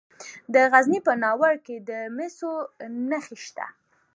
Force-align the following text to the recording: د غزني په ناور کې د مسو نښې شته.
د 0.53 0.55
غزني 0.71 0.99
په 1.07 1.13
ناور 1.23 1.55
کې 1.65 1.75
د 1.89 1.91
مسو 2.15 2.53
نښې 3.09 3.37
شته. 3.45 3.65